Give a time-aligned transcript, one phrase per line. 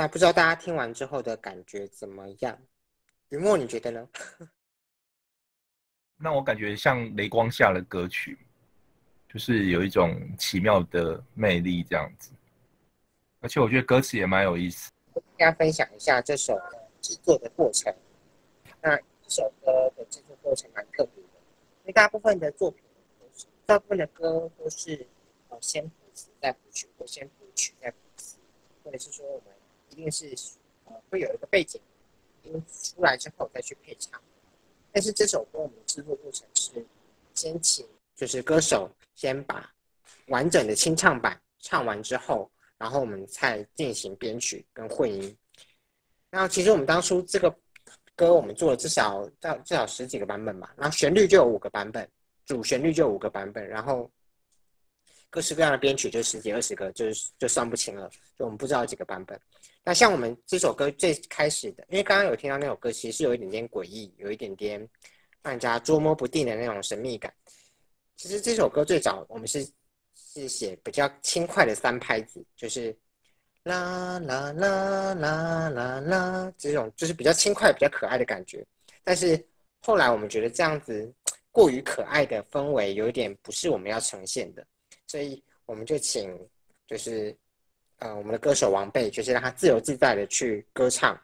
[0.00, 2.58] 那不知道大家听完之后的感觉怎么样？
[3.28, 4.08] 雨墨，你觉得呢？
[6.16, 8.38] 那我感觉像雷光下的歌曲，
[9.28, 12.30] 就是有一种奇妙的魅力这样子，
[13.40, 14.90] 而且我觉得歌词也蛮有意思。
[15.12, 16.58] 跟大家分享一下这首
[17.02, 17.94] 制作的过程。
[18.80, 21.28] 那这首歌的制作过程蛮特别的，
[21.82, 22.82] 因为大部分的作品
[23.20, 25.06] 都是，大部分的歌都是
[25.50, 28.38] 呃先谱词再谱曲，或先谱曲再谱词，
[28.82, 29.59] 或者是说我们一
[30.00, 30.34] 一定是
[30.86, 31.80] 呃会有一个背景
[32.44, 34.20] 音出来之后再去配唱。
[34.90, 36.84] 但是这首歌我们制作过程是
[37.34, 37.86] 先请
[38.16, 39.70] 就是歌手先把
[40.28, 45.36] 完整的清唱版唱完之后，然后我们再进行编曲跟混音。
[46.30, 47.54] 然后其实我们当初这个。
[48.16, 52.06] 歌我们做了至少到至少十几个版本吧，然后旋律就有五个版本，
[52.44, 54.10] 主旋律就有五个版本，然后
[55.30, 59.40] 各式各样的编曲就十几二十个，就是就算不清了，就我们不知道几个版本。
[59.82, 64.78] 那像我们这首歌最开始的，因为刚刚有听到那首歌，其实是有一点点诡异，有一点点
[65.42, 67.32] 让人家捉摸不定的那种神秘感。
[68.16, 69.66] 其实这首歌最早我们是
[70.14, 72.94] 是写比较轻快的三拍子，就是。
[73.64, 78.66] 啦啦啦啦啦啦，这种就是比较轻快、比较可爱的感觉。
[79.04, 79.38] 但是
[79.82, 81.12] 后来我们觉得这样子
[81.50, 84.66] 过于可爱的氛围有一点不是我们要呈现的，
[85.10, 86.38] 所以我们就请
[86.86, 87.36] 就是
[87.98, 91.20] 呃我们的歌手王贝，就是让他自由自在的去歌唱。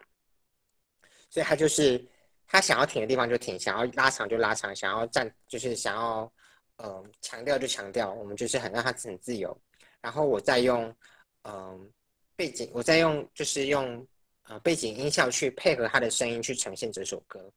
[1.31, 2.05] 所以他就是
[2.47, 6.33] 他想要停的地方就停，想要拉长就拉长，想要站就是想要
[6.79, 9.57] 呃强调就强调，我们就是很让他很自由。
[10.01, 10.93] 然后我再用
[11.43, 11.93] 嗯。
[12.39, 14.07] 背景，我再用，就是用
[14.43, 17.51] 呃背景音效去配合他的声音去呈现这首歌，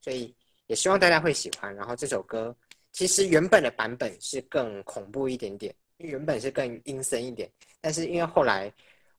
[0.00, 0.34] 所以
[0.66, 1.72] 也希望大家会喜欢。
[1.76, 2.52] 然后这首歌
[2.94, 7.50] 其实原本的版本是更恐怖一点点，原本是更阴森一点。
[7.82, 8.72] 但是因为后来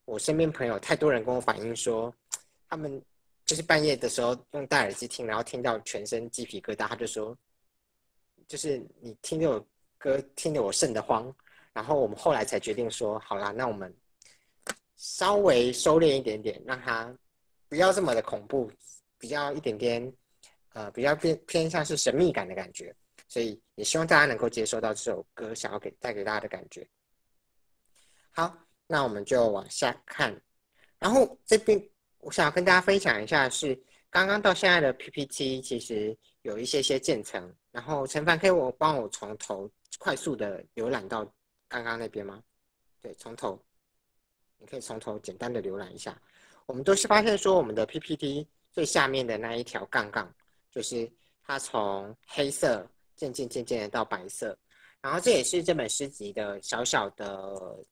[0.04, 2.12] 我身边朋友太多人跟我反映说，
[2.68, 3.00] 他们
[3.44, 7.38] 就是半夜的时候用戴耳机听，然后听到全身鸡皮疙瘩，他就说，
[8.48, 9.64] 就是你听这首
[9.96, 11.32] 歌听得我瘆得慌。
[11.72, 13.94] 然后我们后来才决定说，好啦，那我们。
[14.98, 17.14] 稍微收敛一点点，让它
[17.68, 18.72] 不要这么的恐怖，
[19.18, 20.10] 比较一点点，
[20.72, 22.96] 呃，比较偏偏向是神秘感的感觉，
[23.28, 26.86] 所以也希望大家能够接收到这首歌想要给带给大家的感觉。
[28.30, 28.56] 好，
[28.86, 30.34] 那我们就往下看，
[30.98, 31.80] 然后这边
[32.18, 33.78] 我想要跟大家分享一下，是
[34.10, 41.24] 刚刚到现在的 PPT 其实有一些些渐层，然后陈凡可以我帮我从头快速的浏览到
[41.68, 42.42] 刚刚那边吗？
[43.02, 43.60] 对，从头。
[44.58, 46.18] 你可以从头简单的浏览一下，
[46.64, 50.34] 我们都是发现说，我们的 PPT 最下面的那一条杠杠，
[50.70, 51.06] 就是
[51.42, 54.56] 它从黑色渐渐渐渐的到白色，
[55.00, 57.84] 然后这也是这本诗集的小小的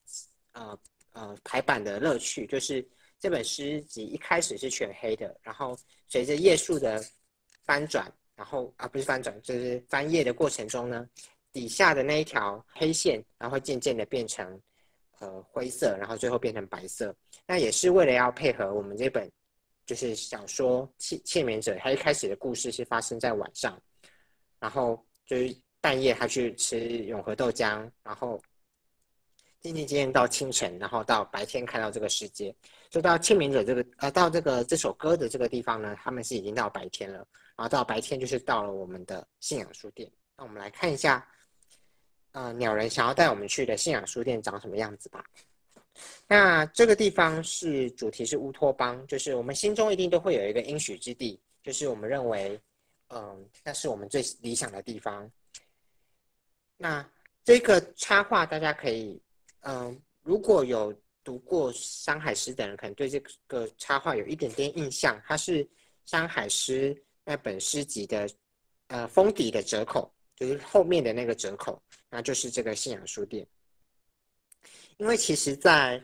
[0.52, 0.78] 呃
[1.12, 2.86] 呃排版的乐趣，就是
[3.18, 5.76] 这本诗集一开始是全黑的，然后
[6.06, 7.02] 随着页数的
[7.64, 11.08] 翻转，然后啊不是翻转，就是翻页的过程中呢，
[11.52, 14.60] 底下的那一条黑线，然后渐渐的变成。
[15.20, 17.14] 呃，灰色，然后最后变成白色，
[17.46, 19.30] 那也是为了要配合我们这本
[19.86, 23.80] 就是小说《窃窃眠者》，他一开始的故事是发生在晚上，
[24.58, 28.40] 然后就是半夜他去吃永和豆浆，然后
[29.60, 32.54] 渐渐渐渐到清晨，然后到白天看到这个世界，
[32.90, 37.18] 就到《清明者》这个呃，到这个这首歌的这个地方呢，他们是已经到白天了，
[37.56, 41.26] 然后到白天就是到了我们的信仰书店，那我们来看一下。
[42.32, 45.24] 呃，鸟人想要带我们去的信仰书店长什么样子吧？
[46.26, 52.60] 那这个地方是主题是乌托邦，就是我们心中一定都会有一个应许之地，就是我们认为，
[53.08, 55.30] 嗯，那是我们最理想的地方。
[56.76, 57.08] 那
[57.42, 59.20] 这个插画大家可以，
[59.60, 60.92] 嗯，如果有
[61.22, 65.68] 读过山海诗的人，可能对这个插画有一点点印象，它是
[66.04, 68.28] 山海诗那本诗集的，
[68.88, 70.10] 呃，封底的折扣。
[70.36, 73.46] 就是后面的那个折扣，那就是这个信仰书店。
[74.96, 76.02] 因为其实，在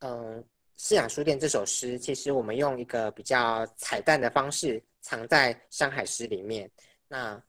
[0.00, 0.44] 嗯
[0.74, 6.70] 信仰书店这首诗，其实我们用一个比较彩蛋的方式藏在山海诗里面。
[7.08, 7.42] 那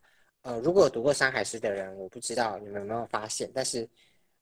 [0.44, 3.86] 呃，如果读过山海诗的人，我不知道你们有没有发现，但是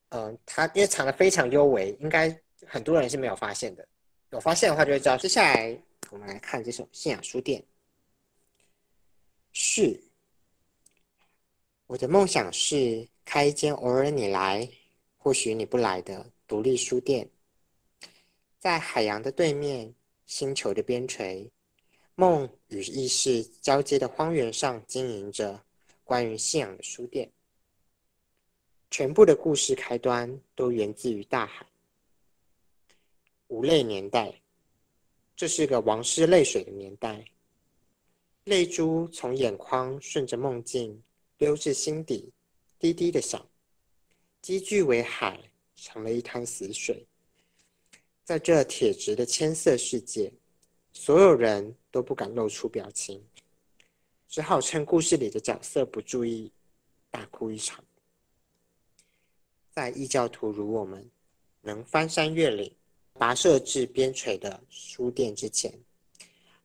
[0.10, 2.30] 嗯，它因为藏的非常幽微，应该
[2.68, 3.88] 很多人是没有发现的。
[4.30, 5.18] 有发现的话就会知道。
[5.18, 5.76] 接下来
[6.12, 7.64] 我们来看这首信仰书店，
[9.52, 10.00] 是。
[11.88, 14.70] 我的梦想是开一间偶尔你来，
[15.18, 17.28] 或许你不来的独立书店，
[18.60, 19.92] 在海洋的对面，
[20.28, 21.50] 星球的边陲，
[22.20, 25.64] 梦与意识交接的荒原上经营着
[26.04, 27.32] 关于信仰的书店。
[28.90, 31.64] 全部的故事开端都源自于大海。
[33.50, 34.42] 无泪年代，
[35.36, 37.24] 这是个王师泪水的年代，
[38.46, 41.00] 泪珠从眼眶顺着梦境
[41.38, 42.34] 溜至心底，
[42.80, 43.48] 滴滴的响，
[44.42, 45.40] 积聚为海，
[45.76, 47.06] 成了一滩死水。
[48.24, 50.34] 在这铁质的千色世界，
[51.00, 53.24] 所有人都不敢露出表情，
[54.28, 56.52] 只好趁故事里的角色不注意，
[57.12, 57.82] 大哭一场。
[59.70, 61.08] 在异教徒如我们，
[61.62, 62.74] 能翻山越岭。
[63.14, 65.72] 跋涉至边陲的书店之前，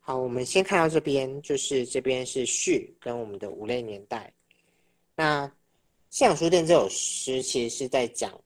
[0.00, 4.32] 好，我们先看到这边，就是这边是序跟我们的五类年代。
[5.14, 5.50] 那
[6.10, 8.38] 信仰书店这首诗其实是在讲，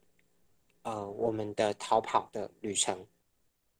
[0.83, 3.05] 呃，我们的逃跑的旅程。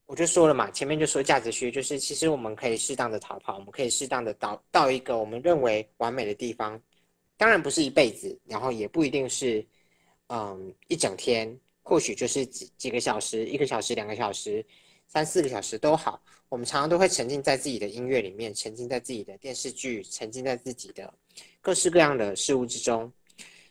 [0.06, 6.81] 我就说了嘛，前面就说价值区，就是其实我们可以适当的逃跑，我们可以适当的到到一个我们认为完美的地方，
[7.37, 9.67] 当然不是一辈子，然后也不一定是，
[10.29, 11.58] 嗯，一整天。
[11.88, 14.64] 或许就是几几个小时，一个小时、两个小时、
[15.06, 16.20] 三四个小时都好。
[16.49, 21.14] 我们常常都会沉浸在自己的音乐里面，沉浸在自己的电视剧，沉浸在自己的
[21.61, 23.12] 各式各样的事物之中。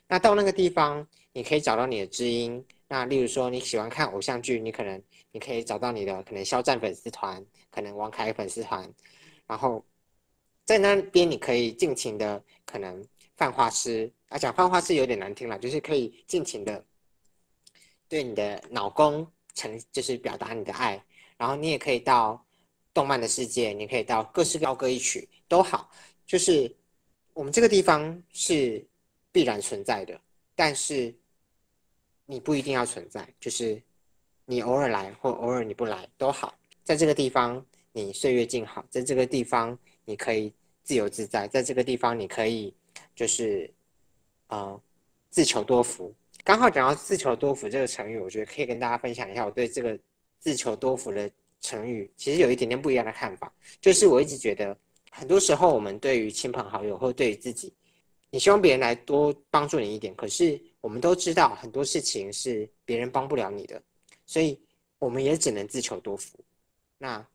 [0.08, 2.64] 那到那个地方，你可以找到你的知音。
[2.88, 5.02] 那例如说你喜欢看偶像剧，你可能
[5.32, 8.92] 你可以找到你的可能肖战粉丝团，可能王凯粉丝团。
[9.46, 9.84] 然后
[10.64, 13.04] 在那边你可以尽情的可能
[13.36, 16.84] 泛花痴啊，讲泛花痴有点难听了，就是可以尽情的。
[18.08, 21.04] 对你的脑功成就是表达你的爱，
[21.36, 22.40] 然后你也可以到
[22.94, 25.90] 动漫的世界，你可以到各式高歌一曲都好，
[26.24, 26.72] 就是
[27.34, 28.86] 我们这个地方是
[29.32, 30.20] 必然存在的，
[30.54, 31.12] 但是
[32.26, 33.80] 你不一定要存在，就是
[34.44, 40.52] 你偶尔来或偶尔你不来都好，在这个地方你岁月静好，在这个地方你可以
[40.82, 42.74] 自由自在，在这个地方你可以
[43.14, 43.72] 就是
[44.48, 44.80] 呃
[45.30, 46.14] 自求多福。
[46.44, 49.98] 刚好讲到“自求多福”这个成语，我觉得可以跟大家分享一下我对这个
[50.38, 51.28] “自求多福”的
[51.60, 53.52] 成语，其实有一点点不一样的看法。
[53.80, 54.76] 就是我一直觉得，
[55.10, 57.74] 很多时候我们对于亲朋好友或对于自己，
[58.30, 63.82] 你希望别人来多帮助你一点，可是我们都知道很多事情是别人帮不了你的，
[64.24, 64.56] 所以
[65.00, 66.38] 我们也只能自求多福。
[66.96, 67.26] 那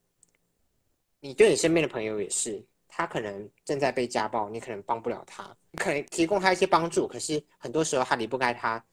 [1.20, 2.66] 你对你身边的朋友也是。
[2.88, 8.86] 他可能正在被家暴，你可能帮不了他，你可能提供他一些帮助，可是很多时候他离不开他，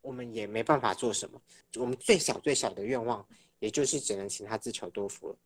[0.00, 1.40] 我们也没办法做什么。
[1.76, 3.24] 我们最小最小的愿望，
[3.60, 5.36] 也就是只能请他自求多福了。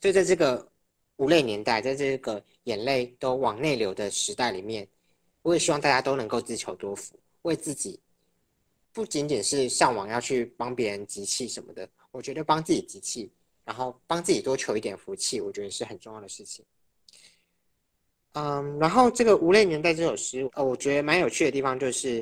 [0.00, 0.70] 所以在这个
[1.16, 4.88] 无泪年代，在这个眼泪都往内流的时代里面，
[5.42, 7.98] 我也希望大家都能够自求多福，为自己
[8.92, 13.30] 不仅仅是向往要去帮别人集气什么的，我觉得帮自己集气。
[13.62, 16.64] 然后帮自己多求一点福气，我觉得是很重要的事情。
[18.32, 22.16] 嗯，然后这个《无泪年代》这首诗，呃，我觉得蛮有趣的地方，就是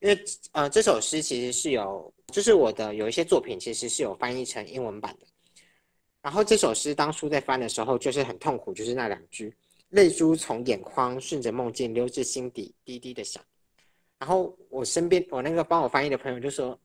[0.00, 0.18] 因为
[0.52, 5.26] 呃，这首诗其实是有，就是我的有一些作品其实是有翻译成英文版的。
[6.22, 9.54] 然后这首诗当初在翻的时候，就是很痛苦，就是那两句
[9.90, 13.42] “泪珠从眼眶顺着梦境溜至心底，滴滴的响”。
[14.18, 16.78] 然后我身边我那个帮我翻译的朋友就说：“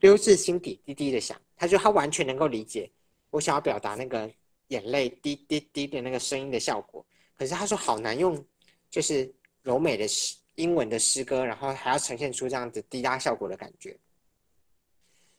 [0.00, 2.90] 溜至心底，滴滴的响。”他就他完全能够理解。
[3.30, 4.30] 我想要表达那个
[4.68, 7.04] 眼泪滴滴滴的那个声音的效果，
[7.36, 8.42] 可是他说好难用，
[8.88, 9.30] 就是
[9.62, 13.96] 柔美的诗英文的诗歌，然后还要呈现出这样子滴答效果的感觉，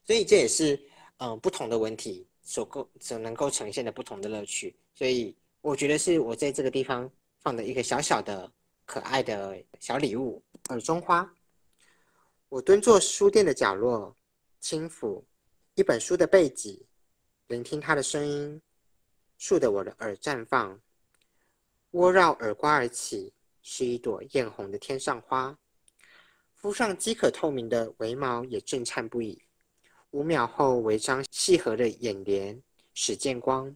[0.05, 0.79] 所以这也是
[1.17, 8.51] 嗯不同的文体所构所能够呈现的不同的乐趣，所以我觉得是我在这个地方放的一个小小的
[8.86, 11.30] 可爱的小礼物耳中花。
[12.48, 14.16] 我蹲坐书店的角落，
[14.60, 15.24] 轻抚
[15.75, 16.86] 一本书的背脊。
[17.48, 18.62] 聆听它的声音，
[19.38, 20.80] 竖得我的耳绽放，
[21.92, 25.58] 窝绕耳瓜而起，是一朵艳红的天上花。
[26.54, 29.42] 肤上饥渴透明的眉毛也震颤不已。
[30.12, 32.62] 五秒后，微张细合的眼帘
[32.94, 33.75] 始见光，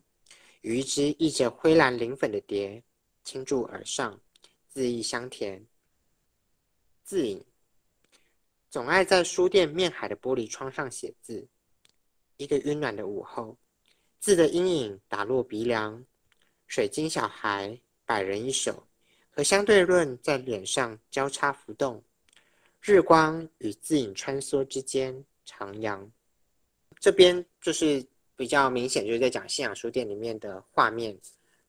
[0.63, 2.83] 与一只溢着灰蓝磷粉的蝶
[3.23, 4.19] 倾注而上，
[4.73, 5.65] 恣意香甜。
[7.03, 7.45] 字影，
[8.69, 11.47] 总爱在书店面海的玻璃窗上写字。
[12.37, 13.57] 一个温暖的午后。
[14.19, 16.01] 字的阴影打落鼻梁，
[16.65, 18.87] 水晶小孩百人一首，
[19.29, 22.01] 和相对论在脸上交叉浮动，
[22.79, 25.13] 日光与字影穿梭之间
[25.45, 26.09] 徜徉。
[27.01, 28.01] 这边就是
[28.35, 31.17] 比较明显，就是在讲信仰书店里面的画面。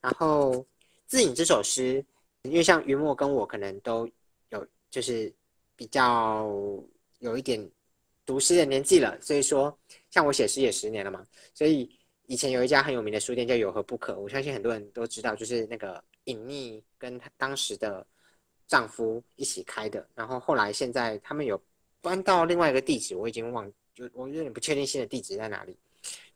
[0.01, 0.65] 然后
[1.07, 2.05] 自影这首诗，
[2.43, 4.09] 因为像云墨跟我可能都
[4.51, 5.33] 有，就是
[5.77, 6.51] 比较
[7.19, 7.71] 有一点
[8.27, 9.77] 读诗的年纪了，所以说
[10.11, 11.99] 像我写诗也十年了嘛，所以。
[12.27, 18.05] 以前有一家很有名的书店叫有何不可，我相信很多人都知道，就是那个隐匿跟当时的
[18.67, 20.09] 丈夫一起开的。
[20.15, 21.63] 然后后来现在他们有
[22.01, 25.77] 搬到另外一个地址，我已经忘，就我有点不确定新的地址在哪里。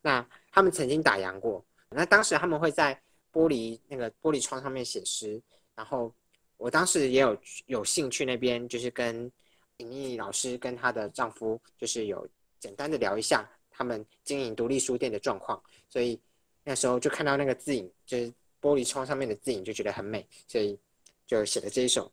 [0.01, 0.61] 那他。
[0.61, 1.65] 们曾经打烊过。
[1.89, 2.93] 那当时他们会在
[3.31, 5.41] 玻璃那个玻璃窗上面写诗，
[5.73, 6.13] 然后
[6.57, 9.31] 我当时也有有兴趣那边，就是跟
[9.77, 12.27] 尹毅老师跟她的丈夫，就是有
[12.59, 16.19] 简单的聊一下他们经营独立书店的状况，所以
[16.65, 18.27] 那时候就看到那个字影，就是
[18.61, 20.77] 玻璃窗上面的字影，就觉得很美，所以
[21.25, 22.11] 就写了这一首。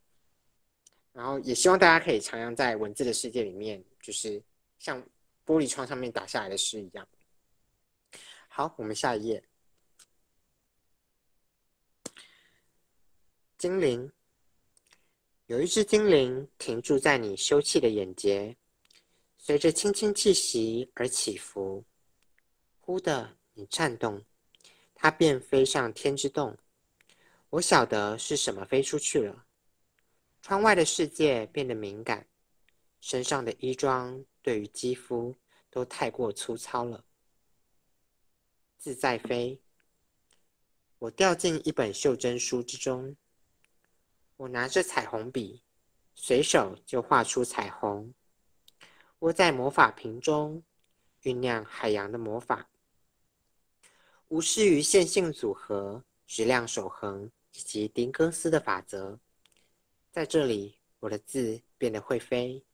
[1.12, 4.40] 然后也希望大家可以徜徉在文字的世界里面，就是
[4.78, 5.02] 像
[5.44, 7.04] 玻璃窗上面打下来的诗一样。
[8.56, 9.44] 好，我们下一页。
[13.58, 14.10] 精灵，
[15.44, 18.56] 有一只精灵停驻在你休憩的眼睫，
[19.36, 21.84] 随着轻轻气息而起伏。
[22.80, 24.24] 忽的，你颤动，
[24.94, 26.56] 它便飞上天之洞。
[27.50, 29.44] 我晓得是什么飞出去了。
[30.40, 32.26] 窗外的世界变得敏感，
[33.02, 35.36] 身上的衣装对于肌肤
[35.68, 37.04] 都太过粗糙了。
[38.78, 39.60] 自在飞，
[40.98, 43.16] 我掉进一本袖珍书之中。
[44.36, 45.62] 我拿着彩虹笔，
[46.14, 48.14] 随手就画出彩虹。
[49.20, 50.62] 窝在魔法瓶中，
[51.22, 52.68] 酝酿海洋的魔法。
[54.28, 59.18] 无视于线性组合、质量守恒以及丁更斯的法则。
[60.10, 62.64] 在这里，我的字变得会飞，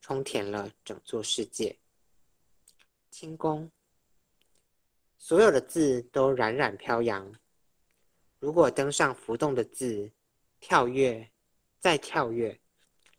[0.00, 1.78] 充填了整座世界。
[3.10, 3.70] 轻功，
[5.18, 7.30] 所有的字都冉冉飘扬。
[8.38, 10.10] 如果登上浮动的字，
[10.60, 11.28] 跳跃，
[11.80, 12.58] 再跳跃，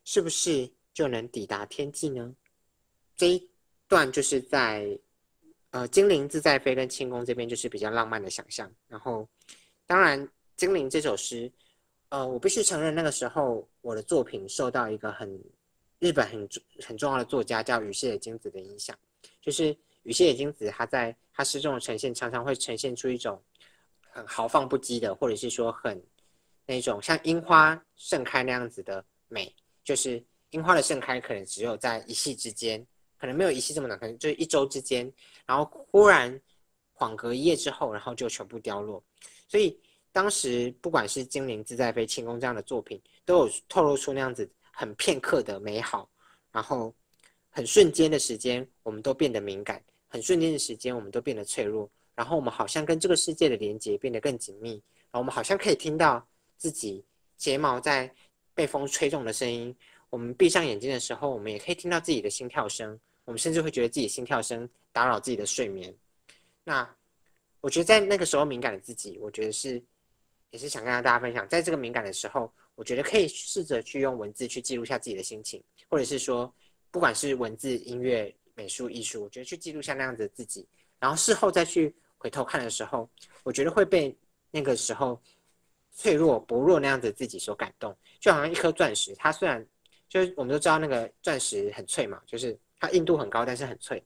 [0.06, 2.34] 是不是就能抵达天际呢？
[3.15, 3.50] 这一
[3.88, 4.98] 段就是在
[5.72, 8.72] 呃精灵自在飞跟轻功这边就是比较浪漫的想象。
[8.88, 9.27] 然后，
[9.86, 11.51] 当然精灵这首诗。
[12.12, 15.29] 呃，我必须承认，那个时候我的作品受到一个很
[16.00, 16.50] 日本很
[16.84, 18.98] 很重要的作家叫羽蟹野金子的影响。
[19.41, 23.41] 就是有些野金子，它在他诗中的呈现，常常会呈现出一种
[24.12, 26.01] 很豪放不羁的，或者是说很
[26.65, 29.53] 那种像樱花盛开那样子的美。
[29.84, 32.86] 就是樱花的盛开，可能只有在一夕之间，
[33.18, 35.12] 可能没有一夕这么短，可能就是一周之间，
[35.46, 36.39] 然后忽然
[36.96, 39.03] 恍隔一夜之后，然后就全部凋落。
[39.48, 39.79] 所以。
[40.12, 46.10] 当时不管是《精灵自在飞》《轻功》这样的作品，都有透露出那样子很片刻的美好，
[46.51, 46.91] 然后
[47.60, 51.92] 很瞬间的时间，我们都变得敏感；很瞬间的时间，我们都变得脆弱。
[52.16, 56.25] 然后我们好像跟这个世界的连接变得更紧密，然后我们好像可以听到
[56.56, 57.04] 自己
[57.36, 58.10] 睫毛在
[58.54, 59.75] 被风吹动的声音。
[60.10, 62.98] 我们闭上眼睛的时候，我们也可以听到自己的心跳声。
[63.25, 65.94] 我们甚至会觉得自己心跳声打扰自己的睡眠。
[66.63, 66.89] 那
[67.60, 69.84] 我觉得在那个时候敏感的自己，我觉得是。
[70.51, 76.51] 也是想跟大家分享，在这个敏感的时候，我觉得可以试着去用文字去记录下自己的心情，或者是说，
[76.91, 80.67] 不管是文字、音乐、美术、艺术，我觉得去记录下那样子的自己，
[81.00, 83.10] 然后事后再去回头看的时候，
[83.43, 84.15] 我觉得会被
[84.51, 85.22] 那个时候
[85.91, 87.96] 脆弱、薄弱那样子的自己所感动。
[88.19, 89.65] 就好像一颗钻石，它虽然
[90.08, 94.03] 就是我们都知道那个钻石很脆嘛，就是它硬度很高，但是很脆。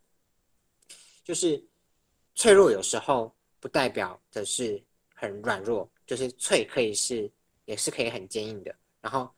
[1.24, 1.64] 就是
[2.36, 4.82] 脆弱有时候不代表的是
[5.14, 5.90] 很软弱。
[6.06, 7.32] 就是脆可以是，
[7.64, 8.76] 也是可以很坚硬的。
[9.00, 9.34] 然后，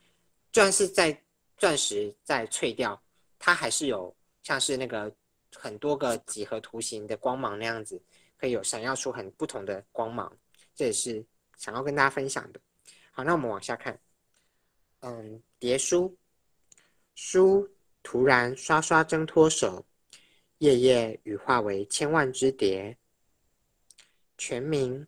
[0.51, 1.15] 就算是在
[1.57, 2.99] 钻石在脆掉，
[3.38, 5.13] 它还是有像是那个
[5.56, 8.01] 很多个几何图形的光芒那样子，
[8.38, 10.32] 可以有闪耀出很不同的光芒。
[10.74, 11.25] 这也是
[11.58, 12.60] 想要跟大家分享的。
[13.12, 13.98] 好，那我们往下看。
[15.00, 16.18] 嗯，叠书，
[17.15, 17.70] 书
[18.04, 19.86] 突然刷刷挣脱手，
[20.58, 22.98] 页页羽化为千万只蝶。
[24.38, 25.08] 全名。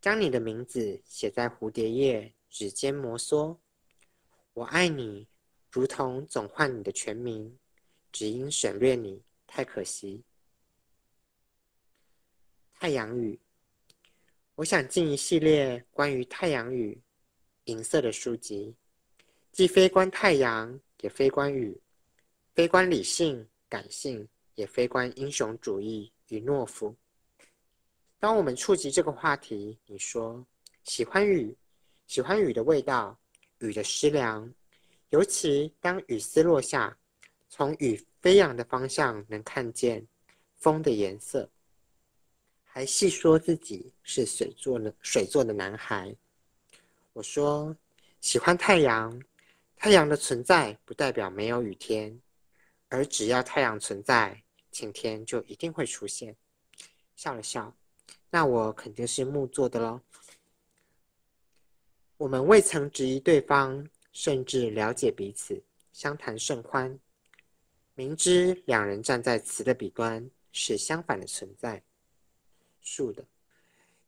[0.00, 3.56] 将你的名字写在蝴蝶页，指尖摩挲。
[4.52, 5.26] 我爱你，
[5.78, 7.56] 如同总唤你的全名，
[8.10, 10.24] 只因省略你太可惜。
[12.72, 13.38] 太阳雨，
[14.56, 17.00] 我想进一系列关于太阳雨、
[17.66, 18.74] 银色的书籍，
[19.52, 21.80] 既非关太阳，也非关雨，
[22.56, 26.92] 非关理性、感性，也非关英雄主义与懦夫。
[28.18, 30.44] 当我们触及这个话题，你说
[30.82, 31.56] 喜欢雨，
[32.08, 33.16] 喜欢雨的味道，
[33.58, 34.52] 雨的湿凉，
[35.10, 36.98] 尤其当雨丝落下，
[37.48, 40.06] 从雨飞扬的方向能看见
[40.56, 41.48] 风的颜色，
[42.62, 46.14] 还细说自己是水做的水做的男孩。
[47.12, 47.74] 我说
[48.20, 49.20] 喜欢太阳，
[49.76, 52.20] 太阳的存在不代表没有雨天，
[52.88, 56.36] 而只要太阳存在，晴天就一定会出现。
[57.16, 57.74] 笑了笑。
[58.30, 60.02] 那我肯定是木做的喽。
[62.18, 63.88] 我们未曾质疑对方，
[64.18, 66.98] 甚至了解彼此，相谈甚欢。
[67.94, 71.80] 明知两人站在词的彼端是相反的存在，
[72.80, 73.24] 树的。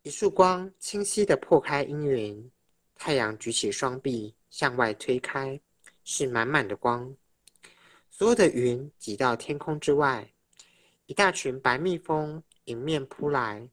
[0.03, 2.51] 一束光清晰的破开阴云，
[2.93, 5.57] 太阳举起双臂向外推开，
[6.03, 7.15] 是满满的光。
[8.09, 10.29] 所有的云挤到天空之外，
[11.05, 13.65] 一大群白蜜蜂迎面扑来，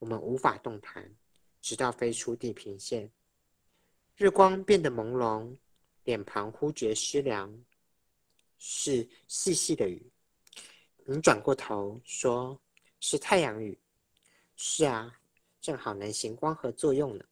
[0.00, 1.08] 我们无法动弹，
[1.62, 3.08] 直到飞出地平线。
[4.16, 5.56] 日光变得朦胧，
[6.06, 7.52] 脸庞忽觉湿凉，
[8.58, 10.00] 是细细的雨。
[11.04, 12.58] 你转过头说
[13.00, 13.78] ：“是太阳雨。”
[14.56, 15.14] 是啊，
[15.60, 17.24] 正好能行光合作用呢。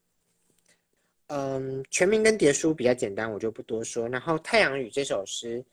[1.29, 4.07] 嗯，全名跟蝶书比较简单，我就不多说。
[4.09, 5.65] 然后《太阳雨》这首诗，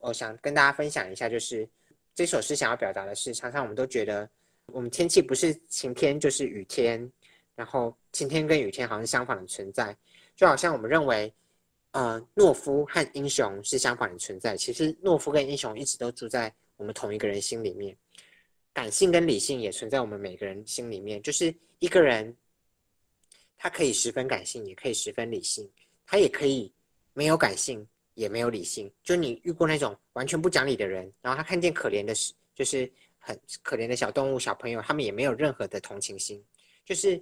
[0.00, 1.66] 我想跟大家分享一下，就是
[2.14, 4.28] 这首诗想要表达的是，常常我们都觉得，
[4.66, 7.10] 我们天气不是晴天就是雨天，
[7.54, 9.96] 然后晴天跟雨天好像相反的存在，
[10.36, 11.32] 就好像我们认为，
[11.92, 16.54] 呃，懦夫和英雄是相反的存在，其实懦夫跟英雄一直都住在。
[16.76, 17.96] 我们同一个人心里面，
[18.72, 21.20] 感性跟理性也存在我们每个人心里面。
[21.20, 22.32] 就是一个人，
[23.56, 25.68] 他可以十分感性，也可以十分理性，
[26.06, 26.72] 他也可以
[27.14, 28.88] 没有感性，也没有理性。
[29.02, 32.14] 就你遇过那种完全不讲理的人，然后他看见可怜的，
[32.54, 36.40] 就是很可怜的小动物、小朋友，他们也没有任何的同情心。
[36.84, 37.20] 就是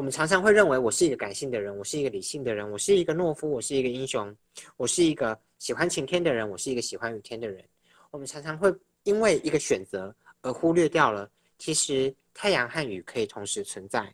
[0.00, 4.34] 我们常常会认为，我是一个感性的人，我是一个理性的人，我是一个懦夫，我是一个英雄，
[4.78, 7.62] 我是一个喜欢晴天的人，我是一个喜欢雨天的人。
[8.10, 14.10] 我们常常会因为一个选择而忽略掉了，其实太阳和雨可以同时存在，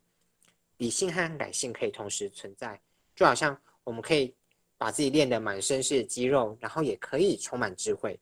[0.78, 2.76] 理性和感性可以同时存在。
[3.14, 4.34] 就好像我们可以
[4.76, 8.18] 把自己练得满身是肌肉，然后也可以充满智慧，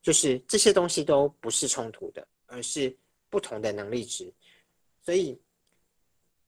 [0.00, 2.96] 就是这些东西都不是冲突的，而是
[3.28, 4.32] 不同的能力值。
[5.04, 5.34] 所以，《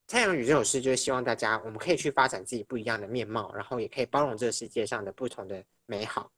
[0.06, 6.30] 太阳雨》这首诗就是希望大家，我们可以去发展自己不一样的面貌，然后也可以包容这个世界上的不同的美好。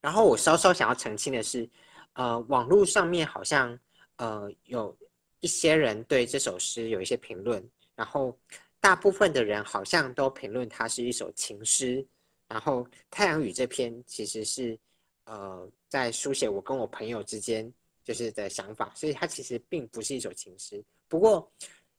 [0.00, 1.68] 然后我稍稍想要澄清的是，
[2.12, 3.78] 呃，网络上面好像
[4.16, 4.94] 呃有
[5.40, 8.38] 一些人对这首诗有一些评论，然后
[8.78, 12.06] 大部分的人好像都评论它是一首情诗。
[12.46, 14.78] 然后《太阳雨》这篇其实是
[15.24, 17.72] 呃在书写我跟我朋友之间
[18.04, 20.84] 就是的想法，所以它其实并不是一首情诗。
[21.08, 21.50] 不过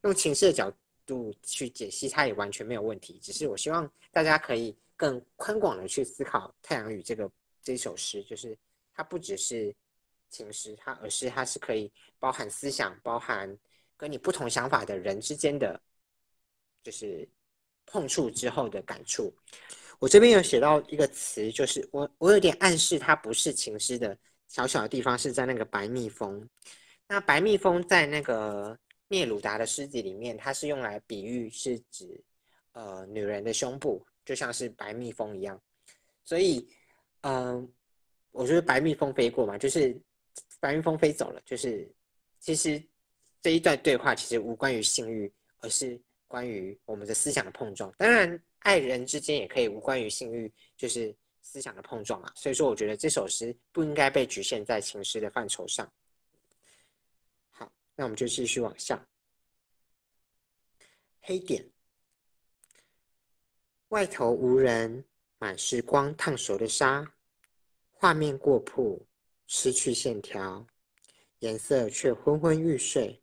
[0.06, 0.72] 用情诗的角
[1.06, 7.30] 度去解析它也完全没有问题，只是我希望大家可以更宽广的去思考《太阳雨》这个。
[7.63, 8.56] 这首诗就是
[8.94, 9.76] 它不只是
[10.30, 13.58] 情诗，它而是它是可以包含思想、包含
[13.98, 15.82] 跟你不同想法的人之间的，
[16.84, 17.28] 就是
[17.88, 19.34] 碰触之后的感触。
[19.98, 24.15] 我这边有写到一个词，就是我我有点暗示它不是情诗的
[24.48, 26.48] 小小的地方是在那个白蜜蜂。
[27.08, 32.24] 那白蜜蜂在那个聂鲁达的诗集里面，它是用来比喻是指
[32.74, 35.62] 呃女人的胸部，就像是白蜜蜂一样，
[36.24, 36.68] 所以。
[37.28, 37.68] 嗯，
[38.30, 40.00] 我觉得白蜜蜂飞过嘛，就是
[40.60, 41.91] 白蜜蜂飞走了，就是
[42.39, 42.80] 其实
[43.41, 47.91] 这一段对话其实无关于性欲，而是关于我们的思想的碰撞。
[47.98, 52.32] 当然，爱人之间也可以无关于性欲，就是思想的碰撞啊。
[52.36, 55.91] 所以说，我觉得这首诗不应该被局限在情诗的范畴上。
[57.96, 59.08] 那我们就继续往下。
[61.22, 61.72] 黑点，
[63.88, 65.04] 外头无人，
[65.38, 67.14] 满是光烫熟的沙。
[67.92, 69.08] 画面过曝，
[69.48, 70.68] 失去线条，
[71.40, 73.20] 颜色却昏昏欲睡。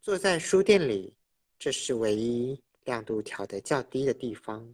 [0.00, 1.16] 坐在书店里，
[1.58, 4.72] 这是唯一亮度调得较低的地方。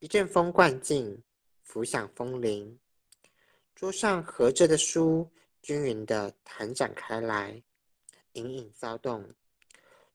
[0.00, 1.22] 一阵风灌进，
[1.62, 2.78] 浮响风铃。
[3.74, 5.30] 桌上合着的书
[5.62, 7.62] 均匀地弹展开来，
[8.32, 9.34] 隐隐骚动。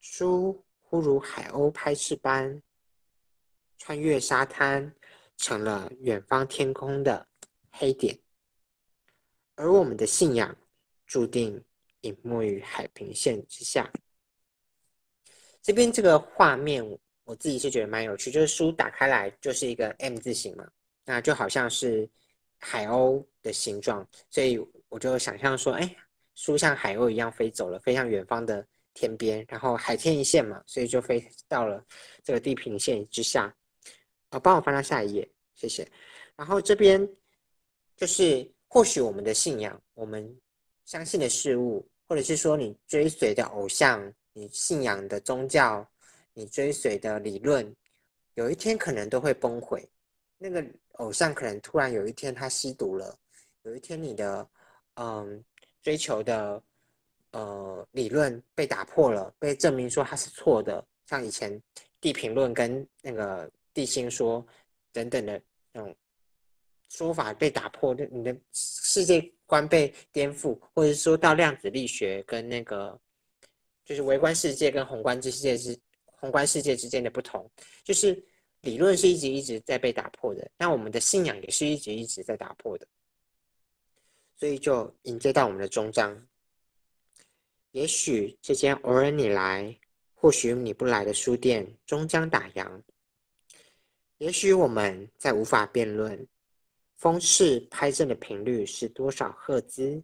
[0.02, 2.62] 书忽如海鸥拍翅般，
[3.78, 4.96] 穿越沙滩，
[5.38, 7.28] 成了远方天空的。
[7.78, 8.18] 黑点，
[9.56, 10.56] 而我们的信仰
[11.06, 11.62] 注定
[12.02, 13.92] 隐没于海平线之下。
[15.62, 16.82] 这边这个画面，
[17.26, 20.66] 我自己是觉得蛮有趣，就是书打开来就是一个 M 字形嘛，
[21.04, 22.10] 那就好像是
[22.60, 24.58] 海鸥的形状，所以
[24.96, 25.96] 我就想象说，哎，
[26.36, 31.84] 书像海鸥一样飞走了，飞向远方的天边，然后海天一线嘛，所以就飞到了
[32.24, 33.54] 这个地平线之下。
[34.30, 35.86] 啊，帮我翻到下一页，谢谢。
[36.38, 37.06] 然后这边。
[37.98, 40.38] 就是或许我们的信仰，我们
[40.84, 45.90] 相信的事物，或者是说你追随的偶像，你信仰的宗教，
[46.34, 47.74] 你追随的理论，
[48.34, 49.90] 有一天可能都会崩毁。
[50.38, 50.62] 那个
[50.96, 53.18] 偶像可能突然有一天他吸毒了，
[53.62, 54.46] 有一天你的
[54.96, 55.44] 嗯
[55.82, 56.62] 追求的
[57.32, 61.62] 呃理论被打破了，被证明说它是错的，像以前
[62.02, 64.46] 地平论跟那个地心说
[64.92, 65.96] 等等的那种。
[66.88, 72.98] 说法被打破，你的世界观被颠覆，或者说到量子力学跟那个
[73.84, 77.50] 就是微观世界跟宏观世界之宏观世界之间的不同，
[77.84, 78.24] 就是
[78.62, 82.88] 理论是一直一直在被打破的，那我们的信仰也是一直一直在打破的，
[84.38, 86.28] 所以就迎接到我们的终章。
[87.72, 89.78] 也许这间偶尔你来，
[90.14, 92.82] 或许你不来的书店终将打烊。
[94.18, 96.28] 也许我们再无法辩论，
[96.96, 100.02] 风势拍震的频率是多少赫兹？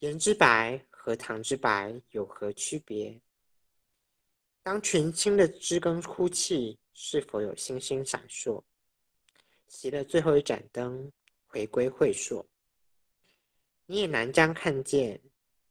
[0.00, 3.18] 言之白和糖之白有何区别？
[4.62, 8.62] 当群青的枝根哭泣，是否有星星闪烁？
[9.70, 11.10] 熄了最后一盏灯，
[11.46, 12.46] 回归会所，
[13.86, 15.20] 你也难将看见。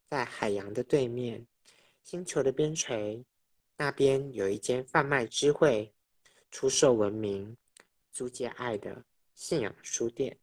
[0.07, 1.45] 在海洋的对面，
[2.03, 3.25] 星球的边陲，
[3.75, 5.91] 那边有一间贩卖智慧、
[6.51, 7.57] 出售文明、
[8.13, 10.37] 租借爱的信仰书店。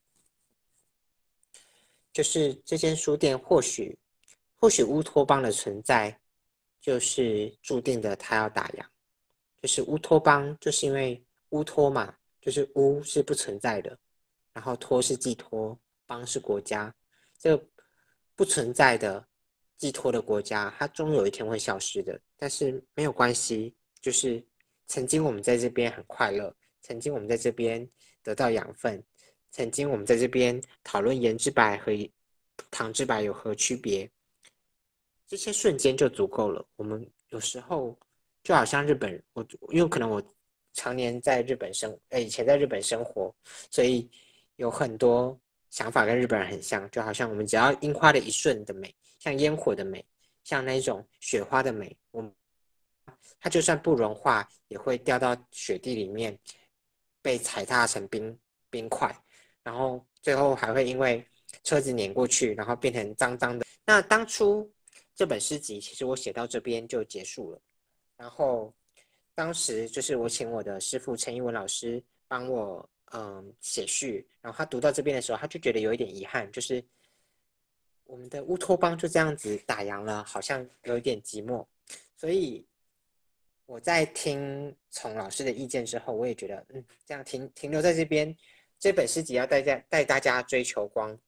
[2.12, 3.96] 就是这间书店，或许，
[4.56, 6.20] 或许乌托邦的存在，
[6.80, 8.84] 就是注定的，它要打烊。
[9.62, 13.96] 就是乌托邦，就是因为乌托嘛，就是乌是不存在的，
[14.52, 16.92] 然后托是寄托，邦是国家，
[17.42, 17.60] 这
[18.36, 19.26] 不存在的。
[19.78, 22.16] 寄托的国家，它终有一天会消失的。
[22.36, 24.40] 但是没有关系，就是
[24.86, 27.84] 曾经我们在这边很快乐，曾经我们在这边
[28.22, 29.02] 得到养分，
[29.50, 31.90] 曾经我们在这边讨论盐之白和
[32.70, 34.08] 糖之白有何区别，
[35.26, 36.64] 这些瞬间就足够了。
[36.76, 37.98] 我们有时候
[38.44, 40.22] 就好像日本，我因为可能我
[40.74, 43.34] 常年在日本生，呃，以前在日本生活，
[43.68, 44.08] 所以
[44.54, 45.36] 有很多
[45.72, 48.94] 想法跟日本人很像，就好像我们只要樱花的一瞬的美。
[49.18, 50.04] 像烟火的美，
[50.44, 52.30] 像那种雪花的美，我
[53.40, 56.36] 它就算不融化，也会掉到雪地里面，
[57.22, 58.36] 被踩踏成冰
[58.68, 59.16] 冰块，
[59.62, 61.24] 然后最后还会因为
[61.62, 63.64] 车子碾过去，然后变成脏脏的。
[63.86, 64.68] 那当初
[65.14, 67.60] 这本诗集其实我写到这边就结束了，
[68.16, 68.74] 然后
[69.34, 76.82] 当时就是我请我的师傅陈一文老师帮我嗯写序，然后他读到这边的时候，他就觉得有一点遗憾，就是。
[78.04, 81.64] 我们的乌托邦就这样子打烊了，好像有一点寂寞。
[82.14, 82.62] 所以
[83.64, 88.36] 我在听从老师的意见之后，我也觉得，嗯，这样停停留在这边，
[88.78, 91.18] 这本诗集要带家带大家追求光，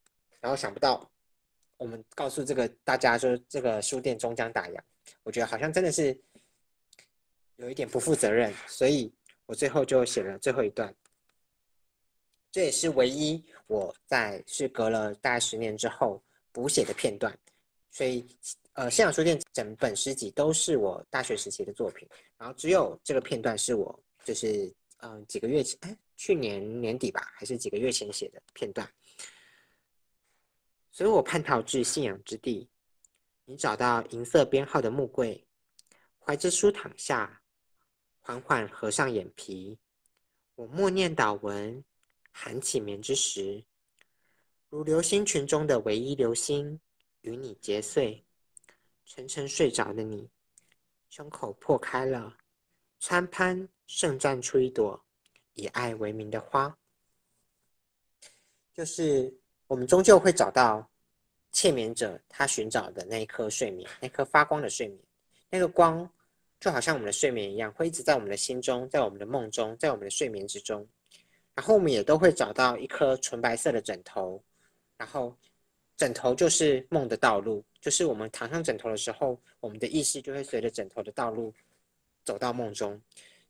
[0.40, 1.10] 然后想不到
[1.78, 4.78] 我们告诉这个大家说这个书店终将打烊，
[5.22, 6.14] 我觉得好像真的是
[7.56, 9.10] 有一点不负责任，所以
[9.46, 10.94] 我最后就写了最后一段。
[12.54, 16.22] 这也是唯一我在是隔了大概十年之后。
[16.52, 17.36] 补写的片段，
[17.90, 18.24] 所以
[18.74, 28.88] 呃，信仰书店整本诗集都是我大学时期的作品，然后只有这个片段是我就是嗯几个月前，哎，去年年底吧，还是几个月前写的片段。
[30.92, 32.68] 所以我叛逃至信仰之地，
[33.44, 35.44] 你找到银色编号的木柜，
[36.20, 37.42] 怀着书躺下，
[38.20, 39.76] 缓缓合上眼皮，
[40.54, 41.84] 我默念祷文，
[42.36, 43.64] 含起眠之时。
[44.68, 46.80] 如流星群中的唯一流星，
[47.20, 48.24] 与你结碎，
[49.06, 50.28] 沉沉睡着的你，
[51.08, 52.36] 胸口破开了，
[52.98, 55.00] 参攀盛绽出一朵
[55.52, 56.76] 以爱为名的花。
[58.74, 59.32] 就是
[59.68, 60.90] 我们终究会找到
[61.52, 64.98] 切眠者他寻找的那一颗睡眠，那颗发光的睡眠，
[65.48, 66.10] 那个光
[66.58, 70.84] 就好像我们的睡眠一样，会一直在我们的心中，在我们的梦中，在我们的睡眠之中。
[71.54, 74.42] 然后我们也都会找到一颗纯白色的枕头。
[74.96, 75.36] 然后，
[75.96, 81.52] 枕头就是梦的道路，就是我们躺上枕头的时候，我们的意识就会随着枕头的道路
[82.24, 83.00] 走到梦中。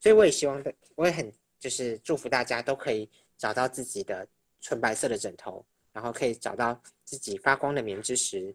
[0.00, 4.26] 所以我也希望的，我也很就是祝福大家都可以找到自己的
[4.60, 8.54] 纯白色的枕头，然后可以找到自己发光的棉之时，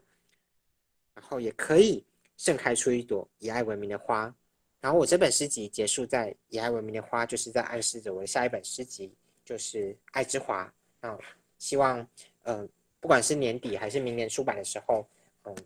[1.14, 2.04] 然后也可以
[2.36, 4.34] 盛开出一朵以爱为名的花。
[4.80, 9.12] 然后我这本诗集结束在以爱为名的花，就是在暗示着我的下一本诗集
[9.50, 10.72] 就是爱之华。
[11.00, 11.18] 那
[11.58, 12.06] 希望，
[12.44, 12.68] 嗯。
[13.02, 15.08] 不管是年底还是明年出版的时候，
[15.44, 15.56] 嗯，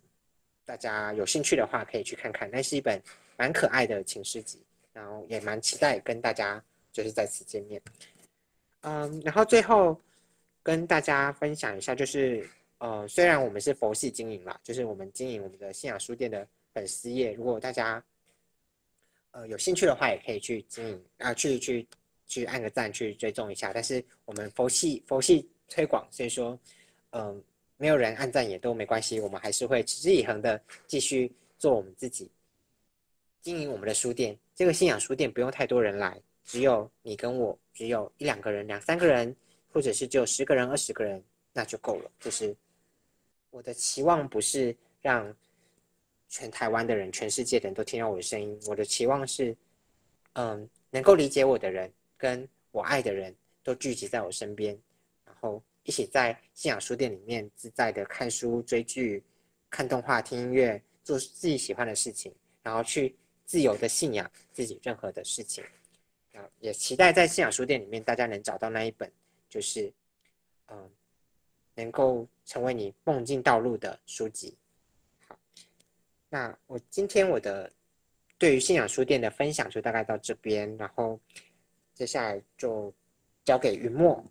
[0.63, 2.49] 大家有兴趣的话可以去看看。
[2.49, 2.97] 那是一本
[3.35, 4.57] 蛮可爱的情诗集，
[4.93, 7.81] 然后也蛮期待跟大家就是再次见面。
[8.83, 9.99] 嗯，然后最后
[10.63, 18.01] 跟大家分享一下，就是呃，虽然我们是佛系经营啦，就是我们经营我们的信仰书店的粉丝页，如果大家
[19.31, 21.85] 呃有兴趣的话，也可以去经营啊，去去
[22.27, 23.71] 去按个赞，去追踪一下。
[23.73, 26.57] 但是我们佛系佛系推广，所以说。
[27.17, 27.41] 嗯，
[27.77, 32.29] 没有人按赞也都没关系，我们还是会持之以恒的继续做我们自己，
[33.41, 34.37] 经营我们的书店。
[34.53, 39.33] 这个信仰书店不用太多人来，只有你跟我，只有一两个人、两三个人，
[39.71, 42.11] 或者是只有十个人、二十个人，那就够了。
[42.19, 42.53] 就是
[43.49, 45.33] 我的期望不是让
[46.27, 48.59] 全台湾的人、全世界的人都听到我的声音。
[48.67, 49.55] 我的期望是，
[50.33, 54.77] 嗯，能够理解我的人跟我爱的人都聚集在我身边，
[55.25, 59.23] 然后一起在信仰书店里面自在的看书、追剧、
[59.69, 65.63] 看动画、听音乐，做自己喜欢的事情，然后去自由的信仰自己任何的事情。
[66.33, 69.11] 啊，也期待在信仰书店里面大家能找到那一本，
[69.49, 69.91] 就是，
[70.67, 70.89] 嗯。
[71.77, 74.57] 能够成为你梦境道路的书籍。
[75.27, 75.37] 好，
[76.29, 77.69] 那我今天我的
[78.37, 81.19] 对于信仰书店的分享就大概到这边，然后
[81.95, 82.93] 接下来就
[83.43, 84.23] 交给云墨。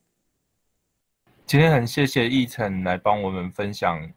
[1.45, 4.09] 今天很谢谢奕晨来帮我们分享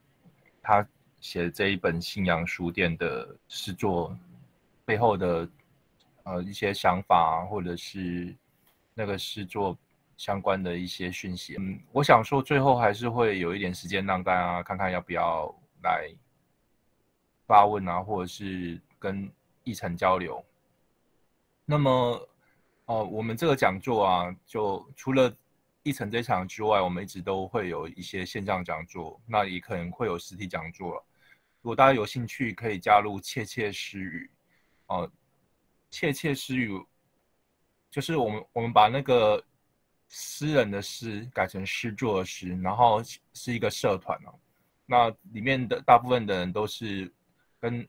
[0.61, 0.87] 他
[1.19, 4.15] 写这一本信仰书店的诗作
[4.85, 5.49] 背后的
[6.23, 8.35] 呃一些想法，或者是
[8.93, 9.75] 那个诗作。
[10.17, 16.09] 相关的一些讯息，嗯，我想说最后还是会有一点时间让大家看看要不要来
[17.45, 19.31] 发问啊，或者是跟
[19.63, 20.43] 议程交流。
[21.65, 22.27] 那么，
[22.87, 25.33] 哦，我们这个讲座啊，就除了
[25.83, 30.95] 一层这场之外，我们一直都会有一些线上讲座，那也可能会有实体讲座。
[31.61, 34.29] 如果大家有兴趣，可以加入窃窃私语，
[34.87, 35.09] 哦，
[35.89, 36.69] 窃窃私语
[37.89, 39.41] 就是我们我们把那个。
[40.09, 44.33] 诗人的诗改成诗作的诗，然后是一个社团哦。
[44.85, 47.13] 那里面的大部分的人都是
[47.59, 47.85] 跟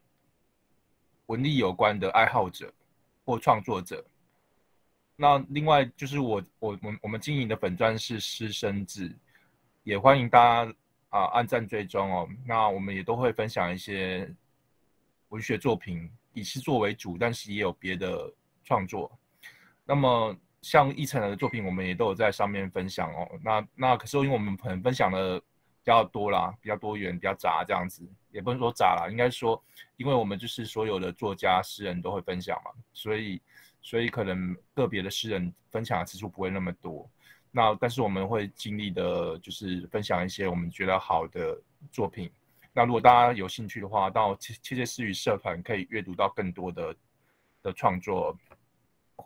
[1.26, 2.74] 文艺有关的爱好者
[3.24, 4.04] 或创作者。
[5.20, 9.12] 那另外就是我我我我们经营的粉钻是师生制，
[9.82, 10.74] 也欢迎大家
[11.08, 12.28] 啊按赞追踪哦。
[12.46, 14.32] 那我们也都会分享一些
[15.30, 18.32] 文学作品，以诗作为主，但是也有别的
[18.64, 19.10] 创作。
[19.84, 20.34] 那么。
[20.60, 23.28] 像易成的作品，我们也都有在上面分享哦。
[23.44, 25.44] 那那可是因为我们可能分享的比
[25.84, 28.02] 较多啦，比较多元，比较杂这样子，
[28.32, 29.62] 也不能说杂啦，应该说，
[29.96, 33.40] 因为我们就是所有的作家、诗人都会分享嘛，所以
[33.88, 37.10] 所以可能个别的诗人分享的次数不会那么多。
[37.50, 41.58] 那但是我们会尽力的，就是分享一些我们觉得好的
[41.90, 42.30] 作品。
[42.74, 46.94] 那如果大家有兴趣的话，到切切切诗语社团可以阅读到更多的
[47.62, 48.36] 的创作。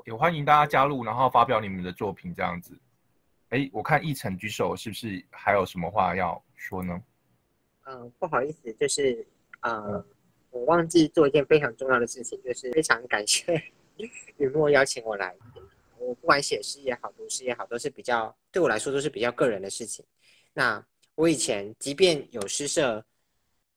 [0.06, 2.78] 也欢迎大家加入，然后发表你们的作品这样子。
[3.48, 7.02] 哎，我看一晨举手，是不是还有什么话要说呢？
[7.86, 9.26] 嗯，不好意思，就是
[9.62, 10.06] 呃，
[10.50, 13.60] 我忘记做一件非常重要的事情，就是非常感谢
[14.36, 15.34] 雨墨邀请我来。
[15.98, 20.04] 我不管写诗也好，读诗也好，都是比较对我来说都是比较个人的事情。
[20.52, 20.84] 那
[21.14, 23.04] 我以前即便有诗社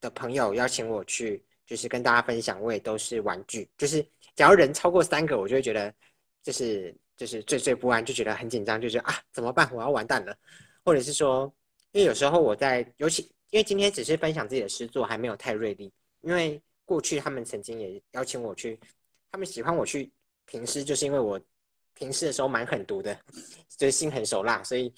[0.02, 5.94] 的朋友邀请我去，就是跟大家分享，我也都是玩具，就是假如人超过三个，我就会觉得。
[6.46, 9.68] 就是就是惴惴不安，就觉得很紧张，就是啊怎么办？
[9.74, 10.38] 我要完蛋了，
[10.84, 11.52] 或者是说，
[11.92, 15.92] 因为有时候我在，尤其因为今天只是分享自己的诗作，还没有太锐利。
[16.22, 18.80] 因为过去他们曾经也邀请我去，
[19.36, 20.10] 他们喜欢我去
[20.46, 21.38] 评诗，就是因为我
[21.94, 23.14] 评诗的时候蛮狠毒的，
[23.78, 24.94] 就是心狠手辣，所以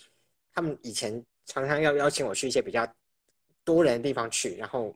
[0.53, 1.11] 他们以前
[1.45, 2.87] 常常要邀请我去一些比较
[3.63, 4.95] 多人的地方去，然后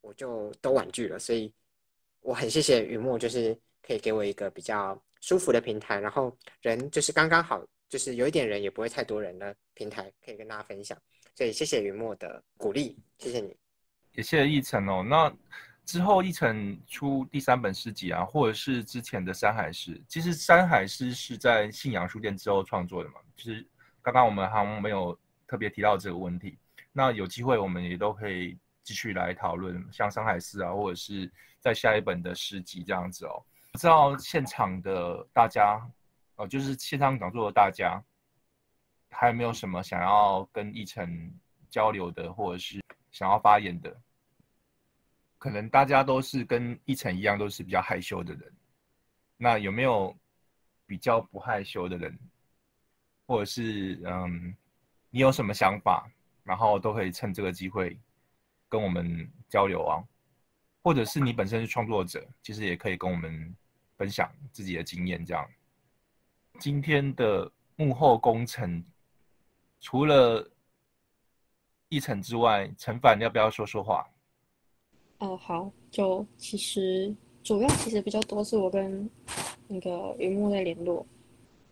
[0.00, 1.20] 我就都婉拒了。
[1.20, 1.54] 所以
[2.20, 5.00] 我很谢谢雨墨，就是可以给我一个比较。
[5.22, 10.96] 舒服的平台，然后人就是刚刚好，就是有一点人也不会太多人的平台，可以跟大家分享。
[11.34, 13.54] 所以谢谢雨墨的鼓励，谢谢你，
[14.12, 15.04] 也谢谢奕晨哦。
[15.06, 15.30] 那
[15.90, 23.16] 之后奕晨出第三本诗集啊，或者是之前的山海诗，其实山海诗是在信阳书店之后创作的嘛。
[23.36, 23.66] 其实
[24.00, 26.56] 刚刚我们还没有特别提到这个问题，
[26.92, 33.42] 那有机会我们也都可以继续来讨论，像山海诗啊，或者是在下一本的诗集这样子哦。
[33.72, 35.84] 不知道现场的大家，
[36.36, 38.00] 哦，就是线上讲座的大家，
[39.10, 41.34] 还有没有什么想要跟奕晨
[41.68, 43.92] 交流的，或者是想要发言的？
[45.40, 48.52] 可能大家都是跟奕晨一样，都是比较害羞的人。
[49.36, 50.16] 那有没有
[50.86, 52.16] 比较不害羞的人，
[53.26, 54.54] 或者是嗯，
[55.10, 56.08] 你有什么想法，
[56.44, 57.98] 然后都可以趁这个机会
[58.68, 60.04] 跟我们交流啊？
[60.84, 63.52] 或者是你本身是创作者，其实也可以跟我们。
[64.00, 65.46] 分享自己的经验，这样。
[66.58, 68.82] 今天的幕后工程，
[69.78, 70.50] 除了
[71.90, 74.08] 一成之外，陈凡要不要说说话？
[75.20, 79.08] 哦，好，就其实主要其实比较多是我跟
[79.68, 81.06] 那个云木在联络，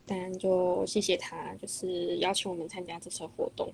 [0.07, 3.69] 但就谢谢他，就是邀请我们参加这次活动，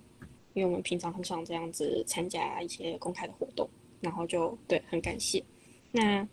[0.53, 3.69] 因为我们平常很少这样子参加一些公开的活动，
[4.01, 5.43] 然后就对，很感谢。
[5.91, 6.27] 那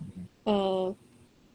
[0.45, 0.97] 呃。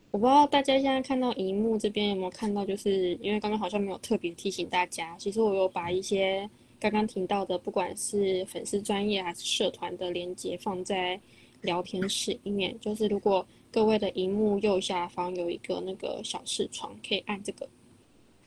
[0.09, 11.19] 我不知道大家现在看到荧幕这边有没有看到，就是因为刚刚好像没有特别提醒大家，其实我有把一些刚刚提到的，不管是粉丝专业还是社团的链接放在
[11.61, 17.67] 聊天室里面，就是如果各位的荧幕右下方有一个那个小视窗，可以按这个，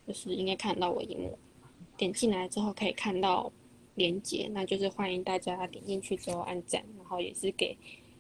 [0.07, 1.39] 就是应该看到我荧幕，
[1.97, 3.53] 点进来之后可以看到
[3.95, 7.77] 连接，那就是欢迎大家点进去之后按赞，然后也是给，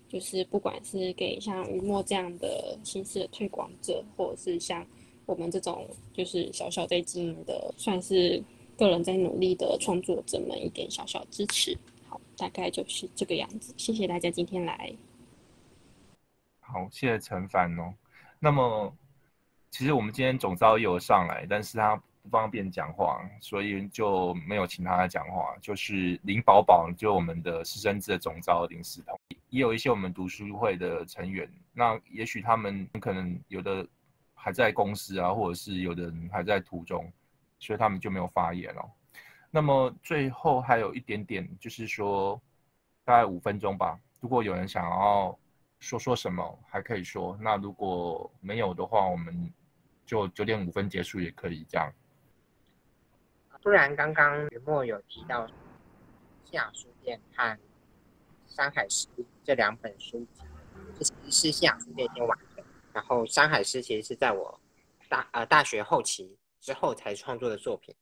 [0.09, 4.87] 就是不管是给像雨墨这样的形式的推广者，或者是像
[5.26, 8.42] 我们这种就是小小在经营的，算是
[8.76, 11.76] 个人在努力的创作者们一点小小支持。
[12.40, 13.74] 大概就是这个样子。
[13.76, 14.90] 谢谢大家今天来。
[16.61, 17.92] 好，谢谢陈凡哦。
[18.38, 18.96] 那么，
[19.70, 25.55] 其实我们今天总招也有上来，但是他不方便讲话，所以就没有请他讲话。
[25.61, 31.46] 就是林宝宝，就我们的师生制的总招林思彤，也有一些我们读书会的成员。
[31.74, 33.87] 那也许他们可能有的
[34.33, 37.12] 还在公司啊，或者是有的人还在途中，
[37.59, 38.88] 所以他们就没有发言哦。
[39.50, 42.40] 那么最后还有一点点，就是说
[43.04, 43.98] 大概五分钟吧。
[44.20, 45.36] 如果有人想要
[45.80, 47.36] 说说什么，还可以说。
[47.40, 49.52] 那如果没有的话，我们
[50.06, 51.92] 就九点五分结束也可以这样。
[53.62, 55.46] 不然刚刚雨墨有提到
[56.44, 57.58] 信仰书店和
[58.46, 59.08] 山海诗
[59.42, 60.42] 这两本书籍，
[60.98, 64.60] 这其实是信仰书店先完成，然后山海诗其实是在我
[65.08, 67.94] 大呃大学后期之后才创作的作品。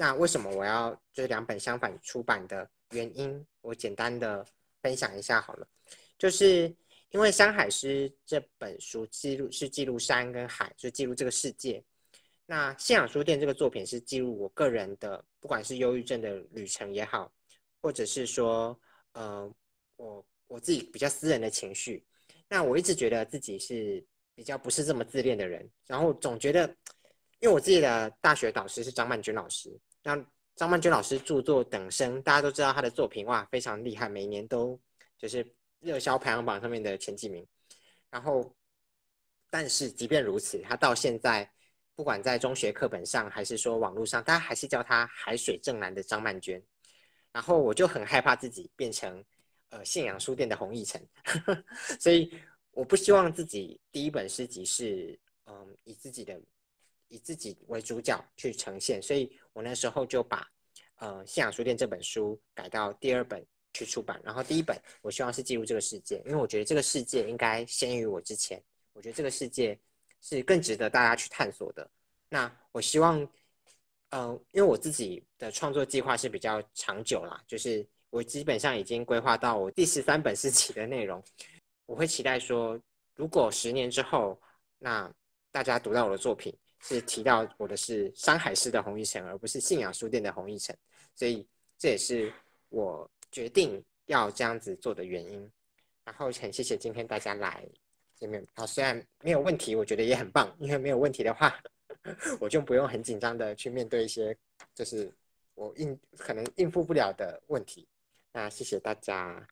[0.00, 3.46] 那为什么我要这两本相反出版的原因？
[3.60, 4.42] 我简单的
[4.80, 5.68] 分享一下好了，
[6.16, 6.74] 就是
[7.10, 11.84] 因为《山海诗》这本书记录是记录山跟海，就记录这个世界。
[12.46, 17.30] 那信仰书店这个作品是记录我个人的，不管是忧郁症的旅程也好，
[17.82, 18.80] 或者是说，
[19.12, 19.54] 呃，
[19.96, 22.02] 我我自己比较私人的情绪。
[22.48, 24.02] 那我一直觉得自己是
[24.34, 26.66] 比较不是这么自恋的人，然后总觉得，
[27.40, 29.78] 因为我自己的大学导师是张曼君老师。
[30.02, 34.78] 那张曼娟老师著作《等身》，大家都知道她的作品哇，非常厉害，每年都
[35.18, 35.46] 就是
[35.80, 37.46] 热销排行榜上面的前几名。
[38.10, 38.54] 然后，
[39.48, 41.50] 但是即便如此，她到现在
[41.94, 46.62] 不管在中学课本上，还是说网络上，大家还是叫他“海水正蓝”的张曼娟。
[47.32, 49.24] 然后我就很害怕自己变成
[49.68, 51.00] 呃信仰书店的洪义成，
[52.00, 52.32] 所以
[52.72, 56.40] 我不希望自己第一本诗集是嗯以自己的。
[57.10, 60.48] 以自己为主角去呈现，所以我那时候就把
[60.94, 63.44] 呃《信仰书店》这本书改到第二本
[63.74, 69.76] 去出版，然后第一本我希望是记录这个世界，因为我觉得这个世界应该先于我之前，我觉得这个世界
[70.20, 71.90] 是更值得大家去探索的。
[72.28, 73.28] 那我希望，
[74.10, 81.20] 呃，因为我自己的创作计划是比较长久啦，就是我基本上已经规划到我第十三本诗集的内容，
[81.86, 82.80] 我会期待说，
[83.16, 84.40] 如果十年之后，
[84.78, 85.12] 那
[85.50, 86.56] 大家读到我的作品。
[86.80, 90.74] 是提到我的是山海市的洪一成，而不是信仰书店的洪一成，
[91.14, 91.46] 所以
[91.78, 92.32] 这也是
[92.68, 95.50] 我决定要这样子做的原因。
[96.04, 97.64] 然后很谢谢今天大家来
[98.14, 101.54] 见面，啊，虽然没有问题，我觉得也很棒，因为没有问题的话，
[102.40, 104.36] 我就不用很紧张的去面对一些
[104.74, 105.12] 就是
[105.54, 107.86] 我应可能应付不了的问题。
[108.32, 109.46] 那谢谢大家。